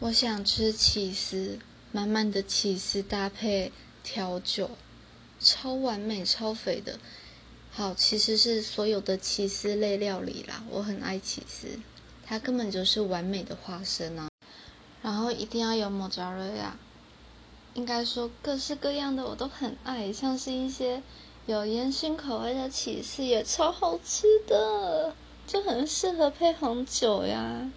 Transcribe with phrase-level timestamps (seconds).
[0.00, 1.58] 我想吃起司，
[1.92, 4.70] 满满的起司搭配调酒，
[5.40, 6.98] 超完美、超肥的。
[7.70, 11.68] 好，其实是所有的起司类料理啦，我很爱起司，
[12.26, 14.28] 它根本就是完美的化身啊。
[15.00, 16.76] 然后一定要有莫扎瑞亚，
[17.74, 21.02] 应该说各式各样的我都很爱，像是一些
[21.46, 25.14] 有烟熏口味的起司也超好吃的，
[25.46, 27.70] 就很适合配红酒呀。